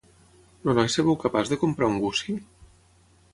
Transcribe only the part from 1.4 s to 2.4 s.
de comprar un gussi?